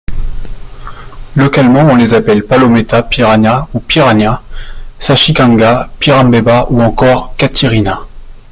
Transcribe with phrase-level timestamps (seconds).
[1.35, 4.41] Localement on les appelle palometa, piraña ou piranha,
[4.97, 7.99] sachicanga, pirambeba ou encore catirina.